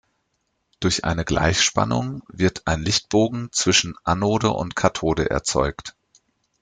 [0.79, 5.95] Durch eine Gleichspannung wird ein Lichtbogen zwischen Anode und Kathode erzeugt.